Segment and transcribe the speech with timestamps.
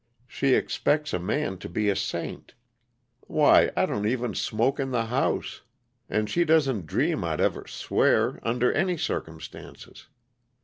[0.25, 2.55] She expects a man to be a saint.
[3.27, 5.61] Why, I don't even smoke in the house
[6.09, 10.07] and she doesn't dream I'd ever swear, under any circumstances.